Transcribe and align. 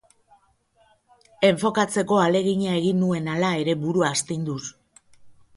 Enfokatzeko 1.49 2.17
ahalegina 2.21 2.73
egin 2.79 2.99
nuen 3.05 3.31
hala 3.35 3.55
ere, 3.65 3.79
burua 3.85 4.11
astinduz. 4.17 4.61